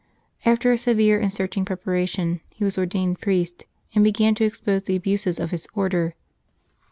[0.47, 4.95] After a severe and searching preparation, he was ordained priest, and began to expose the
[4.95, 6.15] abuses of his Order.